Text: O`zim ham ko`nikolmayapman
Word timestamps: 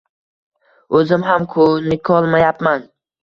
O`zim 0.99 1.25
ham 1.27 1.45
ko`nikolmayapman 1.51 2.89